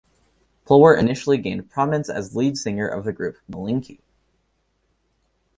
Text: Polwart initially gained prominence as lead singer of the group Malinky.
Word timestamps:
Polwart 0.65 0.97
initially 0.97 1.37
gained 1.37 1.69
prominence 1.69 2.09
as 2.09 2.35
lead 2.35 2.57
singer 2.57 2.87
of 2.87 3.05
the 3.05 3.13
group 3.13 3.37
Malinky. 3.47 3.99